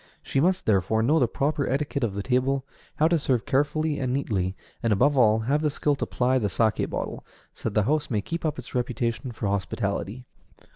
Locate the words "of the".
2.03-2.23